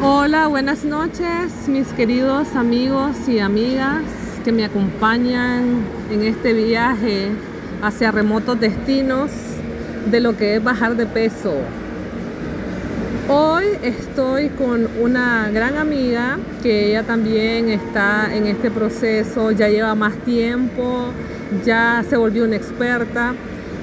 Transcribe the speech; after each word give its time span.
Hola, 0.00 0.46
buenas 0.46 0.84
noches, 0.84 1.66
mis 1.66 1.88
queridos 1.88 2.54
amigos 2.54 3.16
y 3.26 3.40
amigas 3.40 4.04
que 4.44 4.52
me 4.52 4.64
acompañan 4.64 5.82
en 6.08 6.22
este 6.22 6.52
viaje 6.52 7.30
hacia 7.82 8.12
remotos 8.12 8.60
destinos 8.60 9.32
de 10.08 10.20
lo 10.20 10.36
que 10.36 10.54
es 10.54 10.62
bajar 10.62 10.94
de 10.94 11.04
peso. 11.06 11.52
Hoy 13.28 13.64
estoy 13.82 14.50
con 14.50 14.88
una 15.00 15.50
gran 15.50 15.76
amiga 15.76 16.38
que 16.62 16.90
ella 16.90 17.02
también 17.02 17.68
está 17.68 18.32
en 18.32 18.46
este 18.46 18.70
proceso, 18.70 19.50
ya 19.50 19.68
lleva 19.68 19.96
más 19.96 20.14
tiempo, 20.18 21.06
ya 21.64 22.04
se 22.08 22.16
volvió 22.16 22.44
una 22.44 22.54
experta 22.54 23.34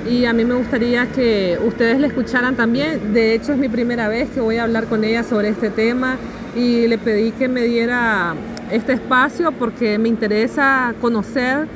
y 0.09 0.25
a 0.25 0.33
mí 0.33 0.45
me 0.45 0.53
gustaría 0.53 1.07
que 1.07 1.59
ustedes 1.65 1.99
la 1.99 2.07
escucharan 2.07 2.55
también. 2.55 3.13
De 3.13 3.33
hecho 3.33 3.53
es 3.53 3.57
mi 3.57 3.69
primera 3.69 4.07
vez 4.07 4.29
que 4.29 4.39
voy 4.39 4.57
a 4.57 4.63
hablar 4.63 4.85
con 4.85 5.03
ella 5.03 5.23
sobre 5.23 5.49
este 5.49 5.69
tema 5.69 6.17
y 6.55 6.87
le 6.87 6.97
pedí 6.97 7.31
que 7.31 7.47
me 7.47 7.63
diera 7.63 8.35
este 8.71 8.93
espacio 8.93 9.51
porque 9.51 9.97
me 9.97 10.09
interesa 10.09 10.93
conocer 11.01 11.67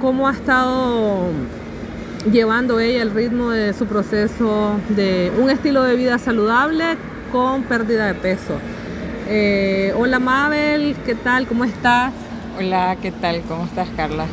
cómo 0.00 0.28
ha 0.28 0.32
estado 0.32 1.30
llevando 2.30 2.80
ella 2.80 3.02
el 3.02 3.10
ritmo 3.10 3.50
de 3.50 3.72
su 3.72 3.86
proceso 3.86 4.78
de 4.90 5.32
un 5.40 5.50
estilo 5.50 5.82
de 5.82 5.96
vida 5.96 6.18
saludable 6.18 6.96
con 7.32 7.64
pérdida 7.64 8.06
de 8.06 8.14
peso. 8.14 8.58
Eh, 9.28 9.92
hola 9.96 10.18
Mabel, 10.18 10.94
¿qué 11.04 11.14
tal? 11.14 11.46
¿Cómo 11.46 11.64
estás? 11.64 12.12
Hola, 12.58 12.96
¿qué 13.02 13.10
tal? 13.10 13.42
¿Cómo 13.48 13.64
estás 13.64 13.88
Carla? 13.96 14.26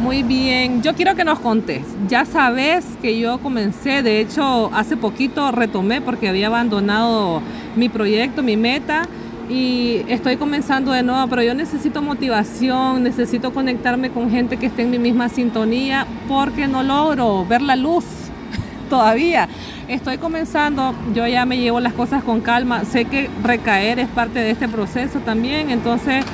Muy 0.00 0.22
bien, 0.24 0.82
yo 0.82 0.94
quiero 0.94 1.14
que 1.14 1.24
nos 1.24 1.38
contes. 1.38 1.82
Ya 2.08 2.24
sabes 2.24 2.84
que 3.00 3.18
yo 3.18 3.38
comencé, 3.38 4.02
de 4.02 4.20
hecho 4.20 4.70
hace 4.74 4.96
poquito 4.96 5.52
retomé 5.52 6.00
porque 6.00 6.28
había 6.28 6.48
abandonado 6.48 7.40
mi 7.76 7.88
proyecto, 7.88 8.42
mi 8.42 8.56
meta 8.56 9.06
y 9.48 10.02
estoy 10.08 10.36
comenzando 10.36 10.90
de 10.90 11.02
nuevo, 11.02 11.26
pero 11.28 11.42
yo 11.42 11.54
necesito 11.54 12.02
motivación, 12.02 13.04
necesito 13.04 13.54
conectarme 13.54 14.10
con 14.10 14.30
gente 14.30 14.56
que 14.56 14.66
esté 14.66 14.82
en 14.82 14.90
mi 14.90 14.98
misma 14.98 15.28
sintonía 15.28 16.06
porque 16.28 16.66
no 16.66 16.82
logro 16.82 17.46
ver 17.46 17.62
la 17.62 17.76
luz 17.76 18.04
todavía. 18.90 19.48
Estoy 19.86 20.18
comenzando, 20.18 20.92
yo 21.14 21.26
ya 21.28 21.46
me 21.46 21.56
llevo 21.58 21.78
las 21.78 21.92
cosas 21.92 22.24
con 22.24 22.40
calma, 22.40 22.84
sé 22.84 23.04
que 23.04 23.30
recaer 23.42 24.00
es 24.00 24.08
parte 24.08 24.40
de 24.40 24.50
este 24.50 24.66
proceso 24.66 25.20
también, 25.20 25.70
entonces 25.70 26.24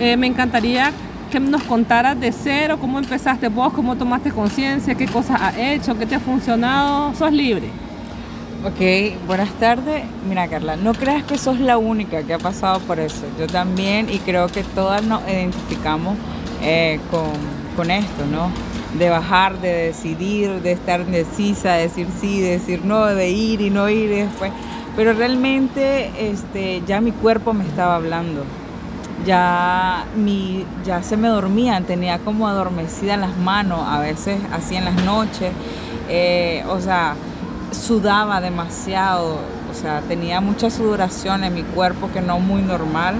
eh, 0.00 0.16
me 0.16 0.26
encantaría 0.26 0.92
que 1.32 1.40
nos 1.40 1.62
contaras 1.62 2.20
de 2.20 2.30
cero, 2.30 2.76
cómo 2.78 2.98
empezaste 2.98 3.48
vos, 3.48 3.72
cómo 3.72 3.96
tomaste 3.96 4.30
conciencia, 4.30 4.94
qué 4.94 5.06
cosas 5.06 5.40
has 5.40 5.56
hecho, 5.56 5.98
qué 5.98 6.04
te 6.04 6.14
ha 6.14 6.20
funcionado, 6.20 7.14
sos 7.14 7.32
libre. 7.32 7.68
Ok, 8.66 9.16
buenas 9.26 9.48
tardes. 9.54 10.04
Mira 10.28 10.46
Carla, 10.46 10.76
no 10.76 10.92
creas 10.92 11.24
que 11.24 11.38
sos 11.38 11.58
la 11.58 11.78
única 11.78 12.22
que 12.22 12.34
ha 12.34 12.38
pasado 12.38 12.80
por 12.80 13.00
eso. 13.00 13.22
Yo 13.38 13.46
también 13.46 14.10
y 14.10 14.18
creo 14.18 14.46
que 14.48 14.62
todas 14.62 15.02
nos 15.04 15.22
identificamos 15.26 16.18
eh, 16.62 17.00
con, 17.76 17.90
esto, 17.90 18.26
¿no? 18.30 18.50
De 18.98 19.08
bajar, 19.08 19.58
de 19.58 19.86
decidir, 19.86 20.60
de 20.60 20.72
estar 20.72 21.00
indecisa, 21.00 21.72
de 21.72 21.84
decir 21.84 22.08
sí, 22.20 22.42
de 22.42 22.50
decir 22.50 22.84
no, 22.84 23.06
de 23.06 23.30
ir 23.30 23.62
y 23.62 23.70
no 23.70 23.88
ir 23.88 24.10
y 24.10 24.16
después. 24.16 24.52
Pero 24.96 25.14
realmente 25.14 26.10
este, 26.30 26.82
ya 26.86 27.00
mi 27.00 27.10
cuerpo 27.10 27.54
me 27.54 27.64
estaba 27.64 27.96
hablando. 27.96 28.44
Ya, 29.24 30.04
mi, 30.16 30.66
ya 30.84 31.02
se 31.02 31.16
me 31.16 31.28
dormían, 31.28 31.84
tenía 31.84 32.18
como 32.18 32.48
adormecida 32.48 33.16
las 33.16 33.36
manos, 33.36 33.80
a 33.86 34.00
veces 34.00 34.40
así 34.52 34.74
en 34.74 34.84
las 34.84 35.04
noches. 35.04 35.52
Eh, 36.08 36.64
o 36.68 36.80
sea, 36.80 37.14
sudaba 37.72 38.40
demasiado, 38.40 39.38
o 39.70 39.74
sea, 39.74 40.00
tenía 40.02 40.40
mucha 40.40 40.70
sudoración 40.70 41.44
en 41.44 41.54
mi 41.54 41.62
cuerpo 41.62 42.10
que 42.12 42.20
no 42.20 42.38
muy 42.38 42.62
normal, 42.62 43.16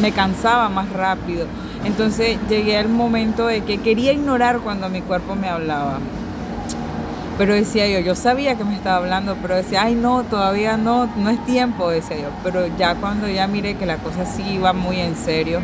me, 0.00 0.12
cansaba 0.12 0.68
más 0.68 0.90
rápido. 0.90 1.46
Entonces 1.84 2.38
llegué 2.48 2.76
al 2.76 2.88
momento 2.88 3.46
de 3.46 3.62
que 3.62 3.78
quería 3.78 4.12
ignorar 4.12 4.60
cuando 4.60 4.88
mi 4.88 5.00
cuerpo 5.00 5.34
me 5.34 5.48
hablaba. 5.48 5.98
Pero 7.38 7.54
decía 7.54 7.86
yo, 7.86 8.00
yo 8.00 8.16
sabía 8.16 8.56
que 8.56 8.64
me 8.64 8.74
estaba 8.74 8.96
hablando, 8.96 9.36
pero 9.40 9.54
decía, 9.54 9.84
ay 9.84 9.94
no, 9.94 10.24
todavía 10.24 10.76
no, 10.76 11.08
no 11.16 11.30
es 11.30 11.42
tiempo, 11.46 11.88
decía 11.88 12.16
yo. 12.16 12.28
Pero 12.42 12.66
ya 12.76 12.96
cuando 12.96 13.28
ya 13.28 13.46
miré 13.46 13.76
que 13.76 13.86
la 13.86 13.98
cosa 13.98 14.26
sí 14.26 14.42
iba 14.54 14.72
muy 14.72 14.98
en 14.98 15.14
serio, 15.16 15.60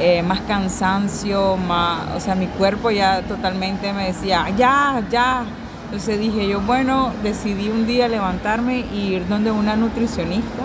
eh, 0.00 0.24
más 0.24 0.40
cansancio, 0.42 1.56
más, 1.56 2.08
o 2.16 2.20
sea, 2.20 2.34
mi 2.34 2.48
cuerpo 2.48 2.90
ya 2.90 3.22
totalmente 3.22 3.92
me 3.92 4.08
decía, 4.08 4.46
ya, 4.58 5.00
ya, 5.08 5.44
entonces 5.84 6.18
dije 6.18 6.48
yo, 6.48 6.60
bueno, 6.60 7.12
decidí 7.22 7.68
un 7.68 7.86
día 7.86 8.08
levantarme 8.08 8.80
y 8.92 9.14
ir 9.14 9.28
donde 9.28 9.52
una 9.52 9.76
nutricionista, 9.76 10.64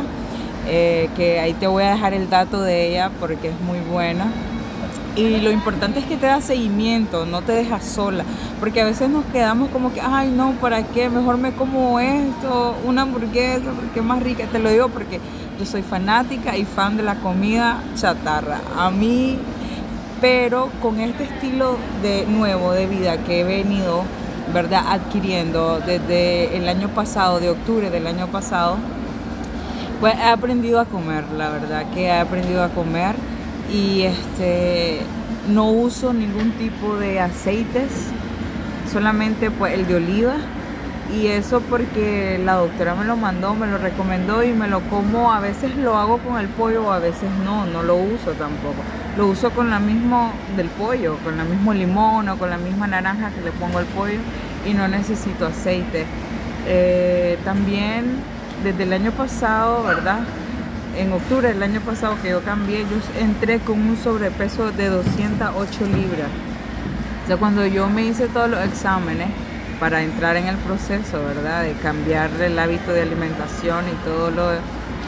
eh, 0.68 1.10
que 1.16 1.40
ahí 1.40 1.54
te 1.54 1.68
voy 1.68 1.84
a 1.84 1.92
dejar 1.92 2.16
el 2.16 2.30
dato 2.32 2.62
de 2.62 2.90
ella 2.90 3.12
porque 3.20 3.50
es 3.50 3.62
muy 3.62 3.80
buena. 3.80 4.26
Y 5.16 5.42
lo 5.42 5.52
importante 5.52 6.00
es 6.00 6.06
que 6.06 6.16
te 6.16 6.26
da 6.26 6.40
seguimiento, 6.40 7.26
no 7.26 7.42
te 7.42 7.52
dejas 7.52 7.84
sola, 7.86 8.24
porque 8.62 8.80
a 8.80 8.86
veces 8.86 9.10
nos 9.10 9.26
quedamos 9.26 9.70
como 9.70 9.94
que, 9.94 10.00
ay 10.00 10.30
no, 10.30 10.54
¿para 10.54 10.84
qué? 10.84 11.10
Mejor 11.10 11.38
me 11.38 11.52
como 11.52 12.00
esto, 12.00 12.76
una 12.86 13.02
hamburguesa, 13.02 13.72
porque 13.76 14.00
es 14.00 14.06
más 14.06 14.24
rica. 14.24 14.46
Te 14.50 14.60
lo 14.60 14.70
digo 14.70 14.88
porque 14.88 15.20
yo 15.60 15.66
soy 15.66 15.82
fanática 15.82 16.56
y 16.56 16.64
fan 16.64 16.96
de 16.96 17.04
la 17.04 17.16
comida 17.16 17.84
chatarra. 17.96 18.62
A 18.78 18.90
mí, 18.90 19.38
pero 20.22 20.70
con 20.82 21.02
este 21.02 21.26
estilo 21.26 21.78
de 22.02 22.26
nuevo 22.28 22.72
de 22.72 22.88
vida 22.88 23.18
que 23.18 23.42
he 23.42 23.44
venido 23.44 24.04
¿verdad? 24.54 24.86
adquiriendo 24.88 25.82
desde 25.86 26.56
el 26.56 26.70
año 26.70 26.88
pasado, 26.88 27.42
de 27.42 27.50
octubre 27.50 27.90
del 27.90 28.08
año 28.08 28.28
pasado, 28.28 28.78
pues 30.00 30.16
he 30.16 30.30
aprendido 30.30 30.80
a 30.80 30.86
comer, 30.86 31.26
la 31.38 31.50
verdad 31.50 31.86
que 31.94 32.06
he 32.06 32.12
aprendido 32.12 32.64
a 32.64 32.70
comer 32.70 33.16
y 33.72 34.04
este 34.04 35.02
no 35.50 35.70
uso 35.70 36.14
ningún 36.14 36.52
tipo 36.52 36.98
de 36.98 37.20
aceites, 37.20 37.90
solamente 38.92 39.50
pues 39.50 39.74
el 39.74 39.88
de 39.88 39.96
oliva 39.96 40.36
y 41.14 41.28
eso 41.28 41.62
porque 41.62 42.40
la 42.44 42.56
doctora 42.56 42.96
me 42.96 43.04
lo 43.04 43.18
mandó, 43.18 43.54
me 43.54 43.68
lo 43.68 43.78
recomendó 43.78 44.44
y 44.44 44.54
me 44.54 44.68
lo 44.68 44.80
como, 44.82 45.34
a 45.34 45.40
veces 45.40 45.76
lo 45.76 45.98
hago 45.98 46.20
con 46.20 46.40
el 46.40 46.48
pollo 46.48 46.92
a 46.92 47.00
veces 47.00 47.30
no, 47.44 47.66
no 47.66 47.84
lo 47.84 47.96
uso 47.96 48.32
tampoco. 48.38 48.78
Lo 49.18 49.28
uso 49.28 49.50
con 49.52 49.70
la 49.70 49.80
misma 49.80 50.32
del 50.56 50.68
pollo, 50.68 51.18
con 51.24 51.40
el 51.40 51.48
mismo 51.48 51.74
limón 51.74 52.30
o 52.30 52.38
con 52.38 52.50
la 52.50 52.58
misma 52.58 52.88
naranja 52.88 53.30
que 53.32 53.42
le 53.42 53.52
pongo 53.52 53.80
al 53.80 53.86
pollo 53.86 54.20
y 54.66 54.74
no 54.74 54.88
necesito 54.88 55.46
aceite. 55.46 56.06
Eh, 56.66 57.38
también 57.44 58.06
desde 58.64 58.84
el 58.84 58.94
año 58.94 59.12
pasado, 59.12 59.84
¿verdad? 59.84 60.20
En 60.98 61.14
octubre 61.14 61.48
del 61.48 61.64
año 61.64 61.82
pasado 61.82 62.16
que 62.22 62.30
yo 62.30 62.42
cambié, 62.44 62.82
yo 62.82 63.20
entré 63.20 63.60
con 63.60 63.80
un 63.80 63.98
sobrepeso 63.98 64.72
de 64.72 64.90
208 64.90 65.86
libras. 65.86 66.30
O 67.24 67.28
sea, 67.28 67.38
cuando 67.38 67.66
yo 67.66 67.90
me 67.90 68.06
hice 68.06 68.28
todos 68.28 68.50
los 68.50 68.64
exámenes 68.66 69.30
para 69.80 70.04
entrar 70.04 70.36
en 70.36 70.48
el 70.48 70.58
proceso, 70.58 71.24
¿verdad? 71.24 71.64
De 71.64 71.74
cambiar 71.74 72.30
el 72.42 72.58
hábito 72.60 72.92
de 72.92 73.02
alimentación 73.02 73.86
y 73.88 74.06
todo 74.06 74.32
lo, 74.32 74.50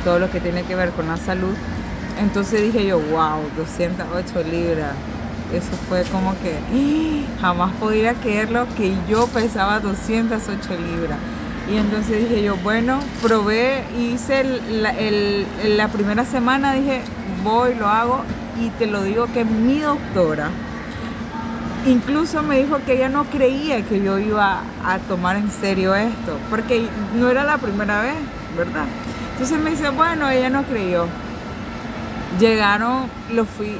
todo 0.04 0.20
lo 0.20 0.32
que 0.32 0.40
tiene 0.40 0.64
que 0.64 0.76
ver 0.76 0.92
con 0.92 1.08
la 1.08 1.18
salud. 1.18 1.54
Entonces 2.20 2.62
dije 2.62 2.86
yo, 2.86 3.00
wow, 3.00 3.42
208 3.58 4.44
libras 4.50 4.96
eso 5.54 5.72
fue 5.88 6.04
como 6.04 6.34
que 6.42 6.58
¡Ah! 6.58 7.42
jamás 7.42 7.72
podía 7.74 8.14
creerlo 8.16 8.66
que 8.76 8.94
yo 9.08 9.28
pesaba 9.28 9.80
208 9.80 10.52
libras. 10.80 11.20
Y 11.72 11.78
entonces 11.78 12.30
dije 12.30 12.44
yo, 12.44 12.58
bueno, 12.58 13.00
probé, 13.22 13.86
hice 13.98 14.44
la 14.44 15.88
primera 15.88 16.26
semana, 16.26 16.74
dije, 16.74 17.02
voy, 17.44 17.76
lo 17.76 17.88
hago 17.88 18.24
y 18.60 18.70
te 18.72 18.86
lo 18.86 19.04
digo 19.04 19.28
que 19.34 19.46
mi 19.46 19.80
doctora 19.80 20.50
incluso 21.86 22.42
me 22.44 22.58
dijo 22.60 22.80
que 22.86 22.94
ella 22.94 23.10
no 23.10 23.26
creía 23.26 23.82
que 23.84 24.02
yo 24.02 24.20
iba 24.20 24.62
a 24.86 25.00
tomar 25.00 25.36
en 25.36 25.50
serio 25.52 25.96
esto, 25.96 26.38
porque 26.50 26.88
no 27.16 27.30
era 27.30 27.44
la 27.44 27.58
primera 27.58 28.02
vez, 28.02 28.16
¿verdad? 28.58 28.86
Entonces 29.34 29.60
me 29.60 29.72
dice, 29.72 29.90
bueno, 29.90 30.30
ella 30.30 30.50
no 30.50 30.64
creyó. 30.64 31.08
Llegaron, 32.40 33.10
lo 33.32 33.46
fui, 33.46 33.78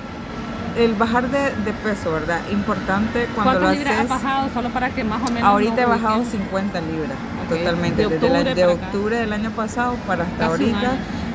el 0.78 0.94
bajar 0.94 1.30
de, 1.30 1.74
peso, 1.84 2.12
¿verdad? 2.12 2.42
Importante 2.52 3.28
cuando 3.36 3.60
lo 3.60 3.68
haces. 3.70 3.88
has 3.88 4.08
bajado 4.08 4.50
solo 4.54 4.70
para 4.70 4.90
que 4.90 5.04
más 5.04 5.22
o 5.22 5.32
menos? 5.32 5.44
Ahorita 5.44 5.82
he 5.82 5.86
bajado 5.86 6.24
50 6.24 6.82
libras, 6.82 7.18
totalmente. 7.50 8.08
De 8.08 8.16
octubre, 8.16 8.44
Desde 8.44 8.66
octubre 8.66 9.18
del 9.18 9.34
año 9.34 9.52
pasado 9.52 9.96
para 10.08 10.24
hasta 10.24 10.48
ahorita. 10.48 10.92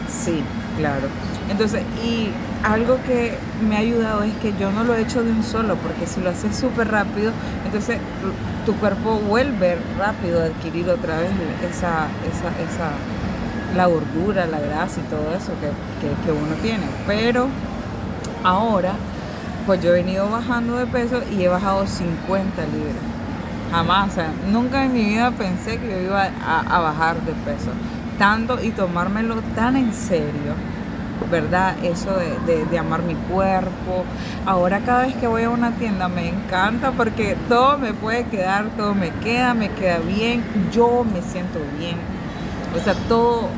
Sí, 0.09 0.43
claro. 0.77 1.09
Entonces, 1.51 1.83
y 2.05 2.31
algo 2.63 2.99
que 3.07 3.39
me 3.67 3.77
ha 3.77 3.81
ayudado 3.81 4.23
es 4.23 4.35
que 4.37 4.53
yo 4.59 4.71
no 4.71 4.85
lo 4.85 4.95
he 4.95 5.03
hecho 5.03 5.23
de 5.23 5.31
un 5.31 5.43
solo, 5.43 5.77
porque 5.77 6.07
si 6.07 6.21
lo 6.21 6.31
haces 6.31 6.57
súper 6.57 6.91
rápido, 6.91 7.33
entonces 7.65 7.99
tu 8.67 8.75
cuerpo 8.75 9.15
vuelve 9.29 9.77
rápido 9.99 10.43
a 10.43 10.45
adquirir 10.47 10.89
otra 10.91 11.19
vez 11.19 11.31
esa, 11.71 12.09
esa, 12.29 12.49
esa 12.63 12.91
la 13.77 13.87
gordura, 13.87 14.47
la 14.47 14.61
grasa 14.61 15.01
y 15.01 15.09
todo 15.09 15.35
eso 15.37 15.53
que, 15.61 16.09
que 16.25 16.33
uno 16.33 16.55
tiene. 16.63 16.85
Pero 17.07 17.49
ahora 18.45 18.93
pues 19.69 19.83
yo 19.83 19.91
he 19.91 20.03
venido 20.03 20.31
bajando 20.31 20.77
de 20.77 20.87
peso 20.87 21.21
y 21.31 21.43
he 21.43 21.49
bajado 21.49 21.87
50 21.87 22.63
libras. 22.73 23.18
Jamás, 23.71 24.11
o 24.11 24.15
sea, 24.15 24.33
nunca 24.51 24.85
en 24.85 24.93
mi 24.93 25.05
vida 25.05 25.31
pensé 25.33 25.79
que 25.79 25.89
yo 25.89 25.99
iba 25.99 26.25
a, 26.25 26.81
bajar 26.81 27.21
de 27.23 27.33
peso. 27.33 27.71
Tanto 28.19 28.63
y 28.63 28.71
tomármelo 28.71 29.37
tan 29.55 29.77
en 29.77 29.93
serio 29.93 30.55
¿verdad? 31.31 31.75
Eso 31.83 32.17
de, 32.47 32.65
de, 32.65 32.79
amar 32.79 33.03
mi 33.03 33.15
cuerpo. 33.15 34.05
Ahora 34.47 34.81
cada 34.81 35.03
vez 35.03 35.15
que 35.17 35.27
voy 35.27 35.43
a 35.43 35.51
una 35.51 35.73
tienda 35.73 36.09
me 36.09 36.29
encanta 36.29 36.93
porque 36.93 37.37
todo 37.49 37.77
me 37.77 37.93
puede 37.93 38.25
quedar, 38.27 38.67
todo 38.77 38.95
me 38.95 39.11
queda, 39.11 39.53
me 39.53 39.69
queda 39.71 39.99
bien, 39.99 40.43
yo 40.73 41.05
me 41.05 41.21
siento 41.21 41.59
bien. 41.79 41.97
O 42.75 42.81
sea, 42.81 42.95
todo, 43.09 43.49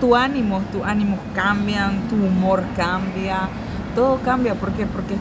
tu 0.00 0.16
ánimo, 0.16 0.60
tus 0.72 0.82
ánimos 0.82 1.20
cambian, 1.34 2.08
tu 2.08 2.16
humor 2.16 2.64
cambia, 2.76 3.48
todo 3.94 4.18
cambia. 4.24 4.54
¿Por 4.54 4.72
qué? 4.72 4.86
Porque 4.86 5.14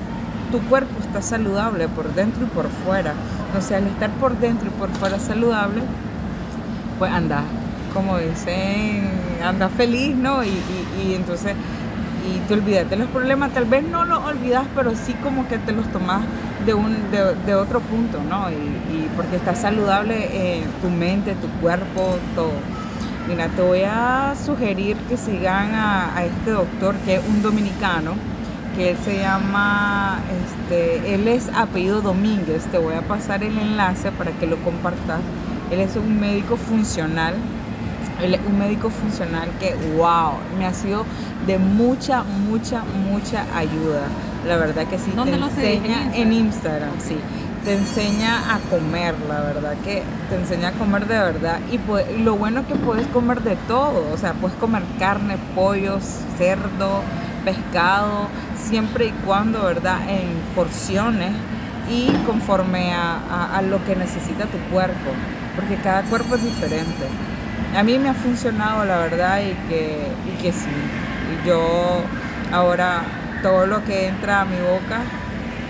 tu 0.52 0.60
cuerpo 0.70 1.00
está 1.00 1.22
saludable 1.22 1.88
por 1.88 2.14
dentro 2.16 2.46
y 2.46 2.48
por 2.48 2.68
fuera. 2.68 3.14
O 3.58 3.62
sea, 3.62 3.78
al 3.78 3.88
estar 3.88 4.10
por 4.12 4.38
dentro 4.38 4.68
y 4.68 4.80
por 4.80 4.90
fuera 4.90 5.20
saludable, 5.20 5.82
pues 7.00 7.12
anda, 7.12 7.44
como 7.94 8.18
dicen, 8.18 9.10
anda 9.44 9.70
feliz, 9.70 10.16
¿no? 10.16 10.44
Y, 10.44 10.50
y 11.04 11.14
entonces 11.16 11.56
y 12.24 12.40
te 12.48 12.54
olvidas 12.54 12.90
de 12.90 12.98
los 12.98 13.08
problemas, 13.10 13.52
tal 13.52 13.66
vez 13.66 13.84
no 13.84 14.06
los 14.06 14.20
olvidas, 14.20 14.66
pero 14.76 14.92
sí 14.96 15.14
como 15.24 15.48
que 15.48 15.58
te 15.58 15.72
los 15.72 15.88
tomas 15.92 16.22
de, 16.66 16.74
un, 16.74 16.96
de, 17.12 17.56
otro 17.56 17.80
punto, 17.80 18.20
¿no? 18.30 18.50
Y, 18.52 19.10
porque 19.16 19.36
está 19.36 19.56
saludable 19.56 20.16
eh, 20.32 20.64
tu 20.82 20.90
mente, 20.90 21.36
tu 21.36 21.48
cuerpo, 21.62 22.18
todo. 22.36 22.54
Mira, 23.28 23.48
te 23.50 23.62
voy 23.62 23.84
a 23.84 24.34
sugerir 24.44 24.98
que 25.10 25.18
sigan 25.18 25.74
a, 25.74 26.24
este 26.24 26.52
doctor 26.52 26.96
que 27.06 27.16
es 27.16 27.22
un 27.28 27.42
dominicano, 27.42 28.14
que 28.76 28.92
él 28.92 28.98
se 29.04 29.18
llama, 29.20 30.20
este, 30.46 31.14
él 31.14 31.28
es 31.28 31.50
apellido 31.54 32.02
Domínguez, 32.02 32.66
te 32.66 32.78
voy 32.78 32.96
a 32.96 33.02
pasar 33.02 33.44
el 33.44 33.58
enlace 33.58 34.12
para 34.12 34.32
que 34.32 34.48
lo 34.48 34.58
compartas. 34.58 35.20
Él 35.72 35.80
es 35.80 35.96
un 35.96 36.20
médico 36.20 36.58
funcional, 36.58 37.36
él 38.22 38.36
es 38.36 38.42
un 38.46 38.60
médico 38.60 38.90
funcional 38.90 39.50
que, 39.60 39.74
wow, 39.96 40.34
me 40.58 40.66
ha 40.66 40.74
sido 40.74 41.06
de 41.48 41.58
mucha, 41.58 42.24
mucha, 42.24 42.84
mucha 43.10 43.46
ayuda. 43.56 44.04
La 44.48 44.58
verdad 44.58 44.88
que 44.88 44.98
sí, 44.98 45.12
te 45.12 45.34
enseña 45.34 46.16
en 46.16 46.34
Instagram, 46.34 46.92
sí. 47.00 47.18
Te 47.64 47.76
enseña 47.76 48.56
a 48.56 48.60
comer, 48.72 49.14
la 49.30 49.42
verdad 49.42 49.76
que 49.84 50.02
te 50.30 50.36
enseña 50.36 50.70
a 50.70 50.72
comer 50.72 51.06
de 51.06 51.20
verdad. 51.20 51.60
Y, 51.72 51.80
lo 52.20 52.36
bueno 52.36 52.62
es 52.62 52.66
que 52.66 52.76
puedes 52.76 53.06
comer 53.08 53.42
de 53.42 53.56
todo, 53.68 54.12
o 54.12 54.18
sea, 54.18 54.34
puedes 54.34 54.58
comer 54.58 54.82
carne, 54.98 55.38
pollo, 55.54 56.00
cerdo, 56.38 57.02
pescado, 57.44 58.28
siempre 58.56 59.08
y 59.08 59.12
cuando, 59.26 59.64
¿verdad? 59.64 60.00
En 60.10 60.30
porciones 60.56 61.32
y 61.90 62.08
conforme 62.26 62.94
a, 62.94 63.56
a 63.58 63.62
lo 63.62 63.84
que 63.86 63.96
necesita 63.96 64.46
tu 64.46 64.58
cuerpo, 64.72 65.12
porque 65.56 65.76
cada 65.76 66.04
cuerpo 66.04 66.36
es 66.36 66.44
diferente. 66.44 67.08
A 67.76 67.84
mí 67.84 67.98
me 67.98 68.10
ha 68.10 68.14
funcionado, 68.14 68.86
la 68.86 68.98
verdad, 69.00 69.40
y 69.40 69.54
que, 69.70 70.08
y 70.28 70.42
que 70.42 70.52
sí 70.52 70.68
yo 71.46 72.04
ahora 72.52 73.04
todo 73.42 73.66
lo 73.66 73.84
que 73.84 74.08
entra 74.08 74.42
a 74.42 74.46
mi 74.46 74.58
boca, 74.58 75.02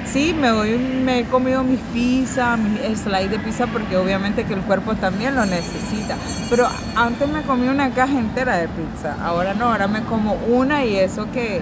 sí, 0.06 0.34
me, 0.34 0.52
voy, 0.52 0.78
me 0.78 1.20
he 1.20 1.24
comido 1.26 1.64
mis 1.64 1.80
pizzas, 1.94 2.58
mis 2.60 3.00
slides 3.00 3.32
de 3.32 3.40
pizza 3.40 3.68
porque 3.68 3.98
obviamente 3.98 4.44
que 4.44 4.54
el 4.54 4.62
cuerpo 4.62 4.96
también 4.96 5.36
lo 5.36 5.46
necesita. 5.46 6.18
Pero 6.50 6.68
antes 6.96 7.28
me 7.30 7.42
comí 7.44 7.68
una 7.68 7.90
caja 7.92 8.18
entera 8.18 8.58
de 8.58 8.68
pizza, 8.68 9.16
ahora 9.24 9.54
no, 9.54 9.66
ahora 9.66 9.88
me 9.88 10.02
como 10.04 10.34
una 10.34 10.86
y 10.86 10.98
eso 10.98 11.28
que, 11.32 11.62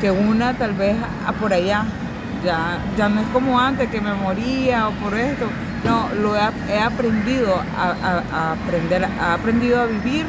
que 0.00 0.10
una 0.10 0.54
tal 0.54 0.72
vez 0.74 0.96
a 1.26 1.32
por 1.32 1.52
allá. 1.52 1.84
Ya, 2.44 2.78
ya 2.96 3.08
no 3.08 3.22
es 3.22 3.26
como 3.28 3.58
antes 3.58 3.88
que 3.90 4.00
me 4.00 4.12
moría 4.12 4.88
o 4.88 4.92
por 4.92 5.14
esto. 5.14 5.46
No, 5.84 6.08
lo 6.20 6.36
he, 6.36 6.80
aprendido 6.80 7.62
a, 7.78 8.52
aprender, 8.52 9.02
he 9.02 9.20
aprendido 9.20 9.80
a 9.80 9.86
vivir 9.86 10.26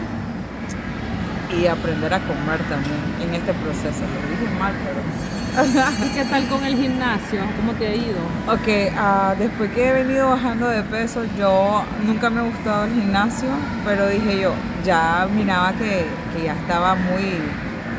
y 1.56 1.68
aprender 1.68 2.13
a 2.13 2.19
comer 2.19 2.60
también 2.69 3.00
en 3.21 3.33
este 3.33 3.53
proceso. 3.53 4.01
Lo 4.01 4.30
dije 4.30 4.60
mal, 4.60 4.74
pero... 4.83 5.37
¿Y 6.06 6.09
qué 6.09 6.24
tal 6.25 6.48
con 6.48 6.63
el 6.63 6.75
gimnasio? 6.75 7.42
¿Cómo 7.56 7.74
te 7.74 7.88
ha 7.88 7.95
ido? 7.95 8.19
Ok, 8.48 8.68
uh, 8.94 9.39
después 9.39 9.71
que 9.71 9.89
he 9.89 9.94
venido 9.94 10.30
bajando 10.30 10.68
de 10.68 10.83
peso, 10.83 11.24
yo 11.38 11.83
nunca 12.06 12.30
me 12.30 12.42
ha 12.42 12.44
gustado 12.44 12.86
el 12.86 12.94
gimnasio, 12.94 13.50
pero 13.83 14.07
dije 14.07 14.42
yo, 14.42 14.54
ya 14.86 15.27
miraba 15.33 15.74
que, 15.74 16.06
que 16.33 16.44
ya 16.45 16.54
estaba 16.54 16.95
muy 16.95 17.42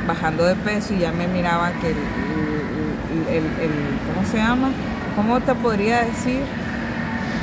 bajando 0.07 0.45
de 0.45 0.55
peso 0.55 0.95
y 0.95 1.01
ya 1.01 1.13
me 1.13 1.27
miraba 1.27 1.73
que 1.81 1.91
el, 1.91 1.97
el, 3.29 3.45
el 3.45 3.73
¿cómo 4.15 4.27
se 4.31 4.37
llama? 4.37 4.71
¿Cómo 5.17 5.41
te 5.41 5.55
podría 5.55 6.05
decir? 6.05 6.43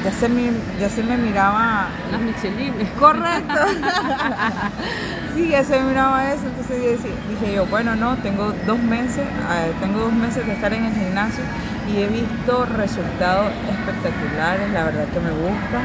ya 0.06 0.12
se 0.12 0.30
me, 0.30 0.52
ya 0.80 0.88
se 0.88 1.02
me 1.02 1.18
miraba... 1.18 1.88
Las 2.12 2.22
michelines. 2.22 2.90
Correcto. 2.92 3.60
sí, 5.36 5.50
ya 5.50 5.64
se 5.64 5.80
me 5.80 5.90
miraba 5.90 6.34
eso. 6.34 6.48
Entonces 6.48 7.00
dije, 7.30 7.54
yo, 7.54 7.66
bueno, 7.68 7.96
no, 7.96 8.16
tengo 8.18 8.54
dos 8.66 8.80
meses, 8.80 9.20
eh, 9.20 9.74
tengo 9.82 10.00
dos 10.00 10.14
meses 10.14 10.46
de 10.48 10.54
estar 10.54 10.74
en 10.74 10.86
el 10.86 10.94
gimnasio 10.94 11.44
y 11.92 12.02
he 12.02 12.08
visto 12.08 12.66
resultados 12.66 13.52
espectaculares. 13.70 14.72
La 14.72 14.86
verdad 14.86 15.06
que 15.14 15.20
me 15.20 15.32
gusta, 15.32 15.82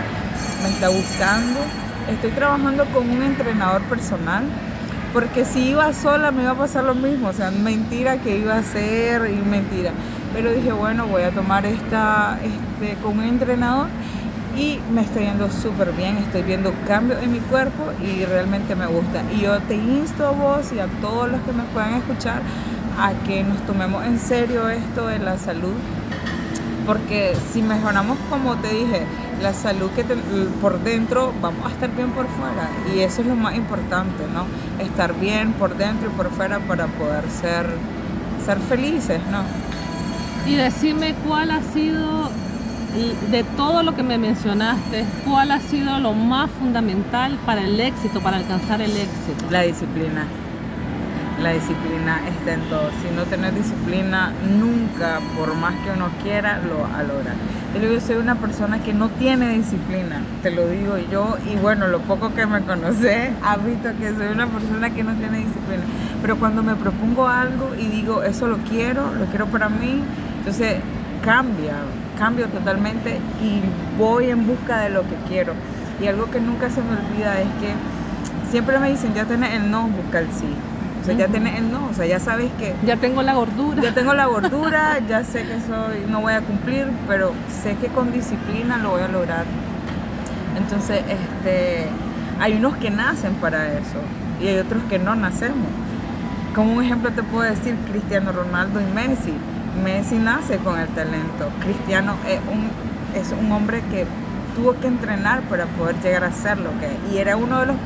me 0.62 0.68
está 0.68 0.88
gustando. 0.88 1.60
Estoy 2.08 2.30
trabajando 2.30 2.84
con 2.86 3.10
un 3.10 3.22
entrenador 3.22 3.82
personal 3.82 4.44
porque 5.12 5.44
si 5.44 5.70
iba 5.70 5.92
sola 5.92 6.30
me 6.30 6.42
iba 6.42 6.52
a 6.52 6.56
pasar 6.56 6.84
lo 6.84 6.94
mismo, 6.94 7.28
o 7.28 7.32
sea, 7.32 7.50
mentira 7.50 8.18
que 8.18 8.38
iba 8.38 8.54
a 8.54 8.58
hacer 8.58 9.30
y 9.30 9.36
mentira. 9.36 9.90
Pero 10.32 10.52
dije, 10.52 10.70
bueno, 10.70 11.06
voy 11.06 11.22
a 11.22 11.30
tomar 11.30 11.66
esta 11.66 12.38
este, 12.44 12.94
con 13.02 13.18
un 13.18 13.24
entrenador 13.24 13.88
y 14.56 14.80
me 14.92 15.02
estoy 15.02 15.24
yendo 15.24 15.50
súper 15.50 15.92
bien, 15.92 16.16
estoy 16.18 16.42
viendo 16.42 16.72
cambios 16.86 17.22
en 17.22 17.32
mi 17.32 17.38
cuerpo 17.38 17.92
y 18.02 18.24
realmente 18.24 18.74
me 18.74 18.86
gusta. 18.86 19.22
Y 19.34 19.42
yo 19.42 19.58
te 19.60 19.74
insto 19.74 20.26
a 20.26 20.30
vos 20.30 20.72
y 20.74 20.78
a 20.78 20.86
todos 21.00 21.30
los 21.30 21.40
que 21.42 21.52
me 21.52 21.62
puedan 21.72 21.94
escuchar 21.94 22.42
a 22.98 23.12
que 23.26 23.44
nos 23.44 23.58
tomemos 23.66 24.04
en 24.04 24.18
serio 24.18 24.68
esto 24.68 25.06
de 25.06 25.18
la 25.18 25.38
salud, 25.38 25.74
porque 26.86 27.34
si 27.52 27.62
mejoramos, 27.62 28.18
como 28.28 28.56
te 28.56 28.68
dije, 28.68 29.02
la 29.40 29.54
salud 29.54 29.90
que 29.92 30.04
por 30.60 30.80
dentro, 30.82 31.32
vamos 31.40 31.66
a 31.66 31.70
estar 31.70 31.90
bien 31.94 32.10
por 32.10 32.26
fuera. 32.26 32.68
Y 32.94 33.00
eso 33.00 33.22
es 33.22 33.26
lo 33.26 33.36
más 33.36 33.54
importante, 33.54 34.24
¿no? 34.34 34.44
Estar 34.84 35.14
bien 35.14 35.52
por 35.52 35.76
dentro 35.76 36.10
y 36.10 36.12
por 36.12 36.30
fuera 36.30 36.58
para 36.58 36.86
poder 36.86 37.24
ser, 37.30 37.66
ser 38.44 38.58
felices, 38.58 39.20
¿no? 39.30 39.42
Y 40.50 40.56
decime 40.56 41.14
cuál 41.26 41.52
ha 41.52 41.62
sido 41.62 42.28
de 43.30 43.44
todo 43.56 43.82
lo 43.82 43.94
que 43.94 44.02
me 44.02 44.18
mencionaste, 44.18 45.04
¿cuál 45.24 45.52
ha 45.52 45.60
sido 45.60 45.98
lo 45.98 46.12
más 46.12 46.50
fundamental 46.50 47.38
para 47.46 47.62
el 47.62 47.78
éxito, 47.78 48.20
para 48.20 48.38
alcanzar 48.38 48.80
el 48.80 48.90
éxito? 48.90 49.44
La 49.50 49.62
disciplina. 49.62 50.24
La 51.40 51.52
disciplina 51.52 52.20
está 52.28 52.52
en 52.52 52.60
todo. 52.68 52.90
Si 53.00 53.14
no 53.16 53.22
tienes 53.22 53.54
disciplina, 53.54 54.32
nunca, 54.58 55.20
por 55.38 55.54
más 55.54 55.74
que 55.76 55.90
uno 55.90 56.10
quiera, 56.22 56.58
lo 56.58 56.80
va 56.80 56.98
a 56.98 57.02
lograr. 57.02 57.34
Yo 57.80 58.00
soy 58.00 58.16
una 58.16 58.34
persona 58.34 58.80
que 58.80 58.92
no 58.92 59.08
tiene 59.08 59.48
disciplina, 59.50 60.20
te 60.42 60.50
lo 60.50 60.68
digo 60.68 60.98
yo, 61.10 61.38
y 61.50 61.56
bueno, 61.56 61.86
lo 61.86 62.00
poco 62.00 62.34
que 62.34 62.44
me 62.44 62.60
conoce, 62.62 63.30
ha 63.42 63.56
visto 63.56 63.88
que 63.98 64.12
soy 64.14 64.26
una 64.26 64.48
persona 64.48 64.90
que 64.90 65.02
no 65.02 65.14
tiene 65.14 65.38
disciplina. 65.38 65.84
Pero 66.20 66.36
cuando 66.36 66.62
me 66.62 66.74
propongo 66.74 67.28
algo 67.28 67.74
y 67.78 67.86
digo, 67.86 68.22
eso 68.22 68.46
lo 68.48 68.58
quiero, 68.58 69.14
lo 69.14 69.24
quiero 69.26 69.46
para 69.46 69.68
mí, 69.68 70.02
entonces 70.40 70.78
cambia, 71.24 71.76
cambio 72.20 72.48
totalmente 72.48 73.18
y 73.42 73.62
voy 73.98 74.28
en 74.28 74.46
busca 74.46 74.80
de 74.80 74.90
lo 74.90 75.00
que 75.02 75.16
quiero. 75.26 75.54
Y 76.00 76.06
algo 76.06 76.30
que 76.30 76.38
nunca 76.38 76.68
se 76.68 76.82
me 76.82 76.92
olvida 76.92 77.40
es 77.40 77.48
que 77.60 77.72
siempre 78.50 78.78
me 78.78 78.90
dicen, 78.90 79.14
ya 79.14 79.24
tenés 79.24 79.54
el 79.54 79.70
no, 79.70 79.88
busca 79.88 80.18
el 80.18 80.26
sí. 80.26 80.54
O 81.00 81.04
sea, 81.04 81.14
ya 81.14 81.28
tenés 81.28 81.58
el 81.58 81.72
no, 81.72 81.88
o 81.90 81.94
sea, 81.94 82.04
ya 82.04 82.20
sabes 82.20 82.50
que... 82.58 82.74
Ya 82.84 82.96
tengo 82.96 83.22
la 83.22 83.32
gordura. 83.32 83.82
Ya 83.82 83.94
tengo 83.94 84.12
la 84.12 84.26
gordura, 84.34 84.98
ya 85.08 85.24
sé 85.24 85.44
que 85.44 85.58
soy, 85.60 86.04
no 86.10 86.20
voy 86.20 86.34
a 86.34 86.42
cumplir, 86.42 86.88
pero 87.08 87.32
sé 87.62 87.76
que 87.76 87.88
con 87.88 88.12
disciplina 88.12 88.76
lo 88.76 88.90
voy 88.90 89.02
a 89.02 89.08
lograr. 89.08 89.46
Entonces, 90.58 91.02
este, 91.08 91.86
hay 92.38 92.54
unos 92.54 92.76
que 92.76 92.90
nacen 92.90 93.32
para 93.36 93.72
eso 93.72 93.98
y 94.42 94.48
hay 94.48 94.58
otros 94.58 94.82
que 94.90 94.98
no 94.98 95.14
nacemos. 95.14 95.68
Como 96.54 96.74
un 96.74 96.84
ejemplo 96.84 97.12
te 97.12 97.22
puedo 97.22 97.44
decir 97.44 97.76
Cristiano 97.90 98.32
Ronaldo 98.32 98.78
y 98.80 98.84
Messi 98.92 99.32
Messi 99.82 100.16
nace 100.16 100.58
con 100.58 100.78
el 100.78 100.88
talento. 100.88 101.48
Cristiano 101.60 102.14
es 102.28 102.40
un, 102.52 102.70
es 103.20 103.32
un 103.32 103.50
hombre 103.52 103.82
que 103.90 104.06
tuvo 104.54 104.78
que 104.80 104.88
entrenar 104.88 105.42
para 105.42 105.66
poder 105.66 105.96
llegar 106.02 106.24
a 106.24 106.32
ser 106.32 106.58
lo 106.58 106.70
que 106.80 106.88
y 107.12 107.18
era 107.18 107.36
uno 107.36 107.60
de 107.60 107.66
los 107.66 107.76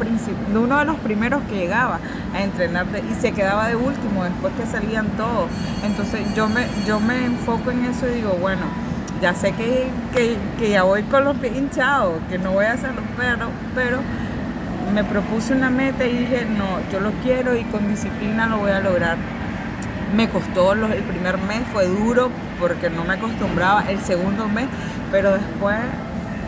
uno 0.55 0.79
de 0.79 0.85
los 0.85 0.97
primeros 0.97 1.43
que 1.45 1.57
llegaba 1.57 2.01
a 2.35 2.43
entrenar 2.43 2.87
y 3.11 3.15
se 3.21 3.33
quedaba 3.33 3.69
de 3.69 3.77
último 3.77 4.25
después 4.25 4.53
que 4.55 4.67
salían 4.67 5.07
todos. 5.17 5.49
Entonces 5.85 6.21
yo 6.35 6.49
me 6.49 6.67
yo 6.87 7.01
me 7.01 7.27
enfoco 7.27 7.71
en 7.71 7.85
eso 7.85 8.09
y 8.09 8.15
digo 8.15 8.37
bueno 8.41 8.63
ya 9.21 9.35
sé 9.35 9.53
que, 9.53 9.89
que, 10.59 10.71
ya 10.71 10.83
voy 10.83 11.03
con 11.05 11.25
los 11.25 11.37
pies 11.37 11.57
hinchados 11.57 12.15
que 12.29 12.39
no 12.39 12.53
voy 12.53 12.67
a 12.67 12.73
hacerlo 12.73 13.01
pero 13.17 13.49
pero 13.75 13.99
me 14.93 15.05
propuse 15.05 15.55
una 15.55 15.71
meta 15.71 16.07
y 16.07 16.19
dije 16.19 16.47
no 16.47 16.81
yo 16.93 17.01
lo 17.01 17.11
quiero 17.23 17.57
y 17.57 17.65
con 17.65 17.89
disciplina 17.89 18.47
lo 18.47 18.59
voy 18.59 18.73
a 18.73 18.81
lograr 18.81 19.17
me 20.15 20.29
costó 20.29 20.73
el 20.73 21.03
primer 21.03 21.39
mes, 21.39 21.63
fue 21.73 21.87
duro 21.87 22.31
porque 22.61 22.91
no 22.91 23.05
me 23.05 23.15
acostumbraba 23.15 23.85
el 23.89 24.01
segundo 24.01 24.49
mes, 24.49 24.67
pero 25.11 25.33
después 25.33 25.79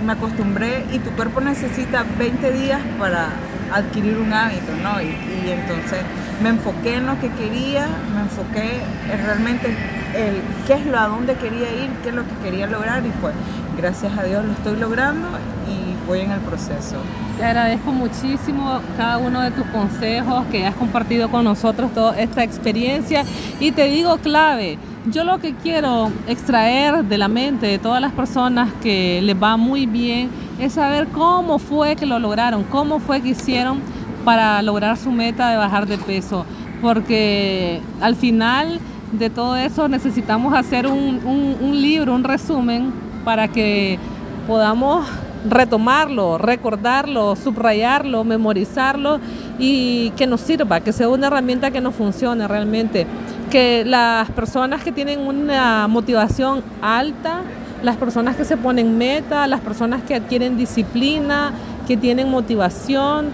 me 0.04 0.12
acostumbré 0.12 0.84
y 0.92 0.98
tu 0.98 1.10
cuerpo 1.10 1.40
necesita 1.40 2.04
20 2.18 2.52
días 2.52 2.80
para 2.98 3.28
adquirir 3.72 4.18
un 4.18 4.32
hábito, 4.32 4.72
¿no? 4.82 5.00
Y, 5.00 5.16
entonces 5.50 6.00
me 6.42 6.50
enfoqué 6.50 6.96
en 6.96 7.06
lo 7.06 7.18
que 7.20 7.30
quería, 7.30 7.86
me 8.14 8.20
enfoqué 8.22 8.80
en 9.12 9.24
realmente 9.24 9.68
el 10.14 10.42
qué 10.66 10.74
es 10.74 10.86
lo 10.86 10.98
a 10.98 11.06
dónde 11.06 11.34
quería 11.34 11.70
ir, 11.72 11.90
qué 12.02 12.10
es 12.10 12.14
lo 12.14 12.22
que 12.22 12.34
quería 12.42 12.66
lograr 12.66 13.04
y 13.06 13.10
pues 13.20 13.34
gracias 13.76 14.16
a 14.18 14.24
Dios 14.24 14.44
lo 14.44 14.52
estoy 14.52 14.76
logrando 14.76 15.28
y 15.68 16.06
voy 16.06 16.20
en 16.20 16.32
el 16.32 16.40
proceso. 16.40 16.96
Te 17.36 17.44
agradezco 17.44 17.92
muchísimo 17.92 18.80
cada 18.96 19.18
uno 19.18 19.42
de 19.42 19.50
tus 19.50 19.66
consejos 19.66 20.46
que 20.50 20.64
has 20.64 20.74
compartido 20.74 21.30
con 21.30 21.44
nosotros 21.44 21.92
toda 21.92 22.18
esta 22.18 22.42
experiencia 22.42 23.24
y 23.60 23.72
te 23.72 23.88
digo 23.88 24.16
clave, 24.16 24.78
yo 25.12 25.22
lo 25.22 25.38
que 25.38 25.54
quiero 25.54 26.10
extraer 26.26 27.04
de 27.04 27.18
la 27.18 27.28
mente 27.28 27.66
de 27.66 27.78
todas 27.78 28.00
las 28.00 28.12
personas 28.12 28.70
que 28.82 29.20
les 29.22 29.36
va 29.40 29.58
muy 29.58 29.84
bien 29.84 30.30
es 30.58 30.72
saber 30.72 31.08
cómo 31.08 31.58
fue 31.58 31.94
que 31.94 32.06
lo 32.06 32.18
lograron, 32.18 32.64
cómo 32.64 33.00
fue 33.00 33.20
que 33.20 33.28
hicieron 33.28 33.80
para 34.24 34.62
lograr 34.62 34.96
su 34.96 35.12
meta 35.12 35.50
de 35.50 35.58
bajar 35.58 35.86
de 35.86 35.98
peso. 35.98 36.46
Porque 36.80 37.82
al 38.00 38.16
final 38.16 38.80
de 39.12 39.28
todo 39.28 39.56
eso 39.56 39.88
necesitamos 39.88 40.54
hacer 40.54 40.86
un, 40.86 41.20
un 41.60 41.82
libro, 41.82 42.14
un 42.14 42.24
resumen, 42.24 42.92
para 43.24 43.48
que 43.48 43.98
podamos 44.46 45.06
retomarlo, 45.48 46.38
recordarlo, 46.38 47.36
subrayarlo, 47.36 48.24
memorizarlo 48.24 49.20
y 49.58 50.10
que 50.10 50.26
nos 50.26 50.40
sirva, 50.40 50.80
que 50.80 50.92
sea 50.92 51.08
una 51.08 51.28
herramienta 51.28 51.70
que 51.70 51.80
nos 51.80 51.94
funcione 51.94 52.46
realmente 52.46 53.06
que 53.50 53.84
las 53.84 54.28
personas 54.30 54.82
que 54.82 54.92
tienen 54.92 55.20
una 55.20 55.86
motivación 55.88 56.62
alta, 56.82 57.42
las 57.82 57.96
personas 57.96 58.36
que 58.36 58.44
se 58.44 58.56
ponen 58.56 58.98
meta, 58.98 59.46
las 59.46 59.60
personas 59.60 60.02
que 60.02 60.14
adquieren 60.14 60.56
disciplina, 60.56 61.52
que 61.86 61.96
tienen 61.96 62.30
motivación, 62.30 63.30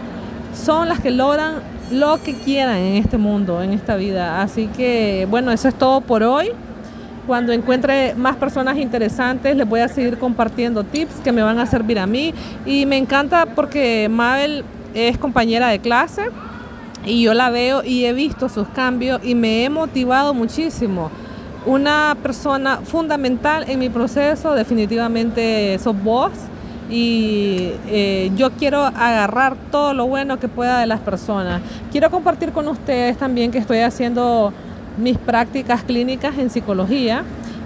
son 0.54 0.88
las 0.88 1.00
que 1.00 1.11
logran 1.11 1.54
lo 1.90 2.23
que 2.23 2.35
quieran 2.35 2.76
en 2.76 2.97
este 2.97 3.19
mundo, 3.19 3.62
en 3.62 3.73
esta 3.73 3.97
vida. 3.97 4.42
Así 4.42 4.66
que 4.66 5.26
bueno, 5.31 5.50
eso 5.50 5.69
es 5.69 5.75
todo 5.75 6.00
por 6.00 6.23
hoy. 6.23 6.50
Cuando 7.26 7.52
encuentre 7.52 8.14
más 8.17 8.37
personas 8.37 8.79
interesantes, 8.79 9.57
les 9.57 9.69
voy 9.69 9.81
a 9.81 9.88
seguir 9.88 10.19
compartiendo 10.19 10.83
tips 10.83 11.21
que 11.23 11.31
me 11.31 11.43
van 11.43 11.59
a 11.59 11.67
servir 11.67 11.99
a 11.99 12.07
mí. 12.07 12.35
Y 12.67 12.85
me 12.87 12.97
encanta 12.97 13.47
porque 13.47 14.09
Mabel 14.11 14.64
es 14.95 15.19
compañera 15.19 15.69
de 15.69 15.79
clase 15.79 16.31
y 17.05 17.23
yo 17.23 17.35
la 17.35 17.50
veo 17.50 17.83
y 17.85 18.05
he 18.05 18.12
visto 18.12 18.49
sus 18.49 18.69
cambios 18.69 19.21
y 19.23 19.35
me 19.35 19.64
he 19.64 19.71
motivado 19.71 20.35
muchísimo. 20.35 21.11
Una 21.64 22.17
persona 22.23 22.79
fundamental 22.79 23.64
en 23.69 23.79
mi 23.79 23.88
proceso 23.88 24.55
definitivamente 24.55 25.79
sos 25.79 26.00
vos 26.02 26.33
y 26.91 27.71
eh, 27.88 28.33
yo 28.37 28.50
quiero 28.50 28.83
agarrar 28.83 29.57
todo 29.71 29.95
lo 29.95 30.07
bueno 30.07 30.41
que 30.41 30.49
pueda 30.49 30.81
de 30.81 30.87
las 30.87 31.00
personas. 31.00 31.62
Quiero 31.93 32.11
compartir 32.11 32.50
con 32.50 32.67
ustedes 32.67 33.17
también 33.17 33.52
que 33.52 33.59
estoy 33.59 33.79
haciendo 33.79 34.52
mis 34.99 35.19
prácticas 35.19 35.83
clínicas 35.83 36.37
en 36.39 36.51
psicología 36.51 37.23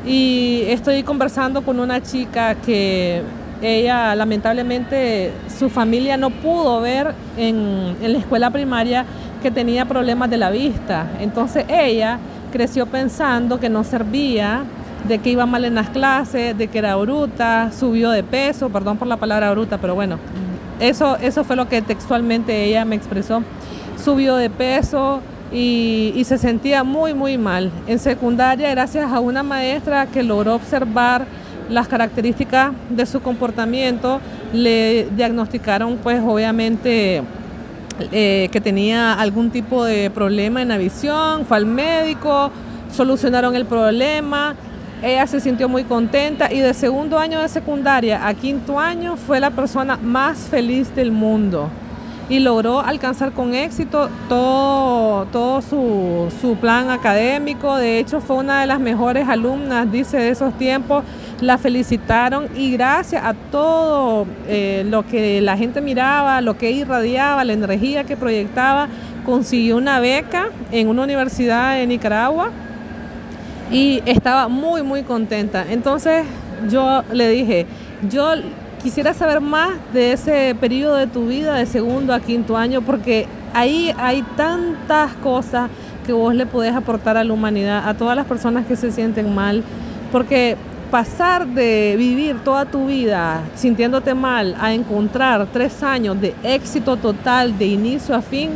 y 0.07 0.63
estoy 0.69 1.03
conversando 1.03 1.63
con 1.63 1.81
una 1.81 2.03
chica 2.03 2.55
que 2.55 3.23
ella 3.63 4.15
lamentablemente 4.15 5.33
su 5.59 5.69
familia 5.69 6.17
no 6.17 6.31
pudo 6.31 6.81
ver 6.81 7.15
en, 7.37 7.97
en 8.01 8.13
la 8.13 8.19
escuela 8.19 8.51
primaria 8.51 9.05
que 9.43 9.51
tenía 9.51 9.85
problemas 9.87 10.31
de 10.31 10.37
la 10.37 10.51
vista. 10.51 11.07
Entonces 11.21 11.65
ella 11.69 12.19
creció 12.53 12.87
pensando 12.87 13.59
que 13.59 13.69
no 13.69 13.85
servía, 13.85 14.63
de 15.09 15.19
que 15.19 15.31
iba 15.31 15.47
mal 15.47 15.65
en 15.65 15.75
las 15.75 15.91
clases, 15.91 16.57
de 16.57 16.69
que 16.69 16.79
era 16.79 16.97
bruta, 16.97 17.71
subió 17.73 18.11
de 18.11 18.23
peso, 18.23 18.69
perdón 18.71 18.97
por 18.97 19.09
la 19.09 19.17
palabra 19.17 19.51
bruta, 19.53 19.79
pero 19.79 19.95
bueno, 19.95 20.19
eso, 20.81 21.17
eso 21.17 21.45
fue 21.45 21.57
lo 21.57 21.69
que 21.69 21.83
textualmente 21.83 22.65
ella 22.65 22.85
me 22.85 22.97
expresó. 22.97 23.43
Subió 24.03 24.37
de 24.37 24.51
peso 24.51 25.21
y, 25.53 26.23
se 26.25 26.39
sentía 26.39 26.85
muy, 26.85 27.15
muy 27.15 27.39
mal. 27.39 27.71
En 27.87 27.99
secundaria, 27.99 28.71
gracias 28.71 29.13
a 29.13 29.21
una 29.21 29.43
maestra 29.43 30.07
que 30.07 30.23
logró 30.23 30.55
observar 30.55 31.27
las 31.69 31.89
características 31.89 32.73
de 32.91 33.07
su 33.07 33.21
comportamiento, 33.21 34.21
le 34.53 35.09
diagnosticaron 35.17 35.99
pues 36.03 36.21
obviamente 36.25 37.23
eh, 38.13 38.49
que 38.53 38.61
tenía 38.61 39.15
algún 39.15 39.51
tipo 39.51 39.85
de 39.85 40.11
problema 40.11 40.63
en 40.63 40.69
la 40.69 40.79
visión, 40.79 41.45
fue 41.45 41.57
al 41.57 41.67
médico, 41.67 42.51
solucionaron 42.93 43.57
el 43.57 43.67
problema, 43.67 44.55
ella 45.03 45.27
se 45.27 45.41
sintió 45.41 45.69
muy 45.69 45.85
contenta 45.85 46.53
y 46.53 46.61
de 46.61 46.73
segundo 46.73 47.19
año 47.19 47.41
de 47.41 47.49
secundaria 47.49 48.27
a 48.27 48.35
quinto 48.35 48.79
año 48.79 49.17
fue 49.17 49.41
la 49.41 49.51
persona 49.51 49.97
más 49.97 50.39
feliz 50.39 50.95
del 50.95 51.11
mundo 51.11 51.69
y 52.29 52.41
logró 52.41 52.81
alcanzar 52.81 53.33
con 53.33 53.55
éxito 53.55 54.09
todo, 54.29 55.27
todo 55.27 55.63
su, 55.63 56.33
su 56.41 56.57
plan 56.57 56.91
académico. 56.91 57.77
De 57.77 57.99
hecho, 57.99 58.21
fue 58.21 58.37
una 58.37 58.61
de 58.61 58.67
las 58.67 58.81
mejores 58.81 59.29
alumnas, 59.29 59.91
dice, 59.91 60.17
de 60.17 60.31
esos 60.31 60.57
tiempos 60.59 61.05
la 61.41 61.59
felicitaron 61.59 62.49
y 62.57 62.73
gracias 62.73 63.23
a 63.25 63.35
todo 63.35 64.27
eh, 64.49 64.85
lo 64.89 65.07
que 65.07 65.41
la 65.41 65.57
gente 65.57 65.81
miraba, 65.81 66.41
lo 66.41 66.57
que 66.57 66.71
irradiaba, 66.71 67.45
la 67.45 67.53
energía 67.53 68.05
que 68.05 68.17
proyectaba, 68.17 68.89
consiguió 69.25 69.77
una 69.77 70.01
beca 70.01 70.49
en 70.73 70.89
una 70.89 71.03
universidad 71.03 71.77
de 71.77 71.87
Nicaragua 71.87 72.51
y 73.71 74.03
estaba 74.07 74.49
muy, 74.49 74.83
muy 74.83 75.03
contenta. 75.03 75.65
Entonces 75.69 76.25
yo 76.71 77.03
le 77.13 77.29
dije, 77.29 77.67
yo 78.09 78.35
quisiera 78.87 79.15
saber 79.15 79.41
más 79.41 79.71
de 79.93 80.13
ese 80.13 80.55
periodo 80.61 80.95
de 80.95 81.09
tu 81.09 81.27
vida, 81.27 81.55
de 81.55 81.67
segundo 81.67 82.15
a 82.15 82.21
quinto 82.21 82.57
año, 82.57 82.83
porque 82.83 83.27
ahí 83.53 83.93
hay 83.99 84.23
tantas 84.37 85.13
cosas 85.15 85.69
que 86.07 86.13
vos 86.13 86.33
le 86.33 86.47
podés 86.47 86.73
aportar 86.73 87.17
a 87.17 87.25
la 87.25 87.33
humanidad, 87.33 87.89
a 87.89 87.95
todas 87.95 88.15
las 88.15 88.27
personas 88.27 88.65
que 88.65 88.77
se 88.77 88.93
sienten 88.93 89.35
mal, 89.35 89.65
porque 90.13 90.57
pasar 90.93 91.49
de 91.49 91.97
vivir 91.99 92.37
toda 92.45 92.65
tu 92.65 92.87
vida 92.87 93.41
sintiéndote 93.57 94.15
mal 94.15 94.55
a 94.61 94.73
encontrar 94.73 95.49
tres 95.53 95.83
años 95.83 96.21
de 96.21 96.37
éxito 96.45 96.97
total 96.97 97.59
de 97.59 97.67
inicio 97.67 98.15
a 98.15 98.23
fin, 98.23 98.51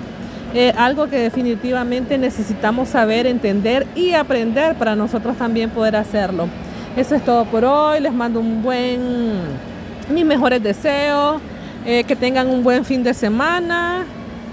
es 0.55 0.77
algo 0.77 1.09
que 1.09 1.19
definitivamente 1.19 2.19
necesitamos 2.19 2.91
saber, 2.91 3.27
entender 3.27 3.85
y 3.97 4.13
aprender 4.13 4.77
para 4.77 4.95
nosotros 4.95 5.37
también 5.37 5.71
poder 5.71 5.97
hacerlo. 5.97 6.47
Eso 6.97 7.17
es 7.17 7.25
todo 7.25 7.47
por 7.47 7.65
hoy. 7.65 7.99
Les 7.99 8.13
mando 8.13 8.39
un 8.39 8.63
buen, 8.63 9.01
mis 10.11 10.25
mejores 10.25 10.63
deseos, 10.63 11.41
eh, 11.87 12.05
que 12.05 12.17
tengan 12.17 12.49
un 12.49 12.63
buen 12.63 12.85
fin 12.85 13.03
de 13.03 13.15
semana 13.15 14.05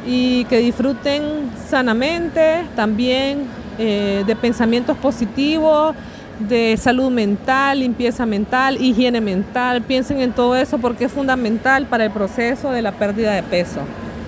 y 0.05 0.45
que 0.45 0.59
disfruten 0.59 1.51
sanamente 1.69 2.63
también 2.75 3.47
eh, 3.77 4.23
de 4.25 4.35
pensamientos 4.35 4.97
positivos 4.97 5.93
de 6.39 6.77
salud 6.77 7.09
mental, 7.11 7.79
limpieza 7.79 8.25
mental, 8.25 8.81
higiene 8.81 9.21
mental. 9.21 9.81
Piensen 9.81 10.21
en 10.21 10.31
todo 10.31 10.55
eso 10.55 10.77
porque 10.77 11.05
es 11.05 11.11
fundamental 11.11 11.85
para 11.87 12.05
el 12.05 12.11
proceso 12.11 12.71
de 12.71 12.81
la 12.81 12.91
pérdida 12.91 13.33
de 13.33 13.43
peso. 13.43 13.81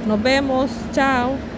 Nos 0.07 0.21
vemos, 0.21 0.69
chao. 0.91 1.48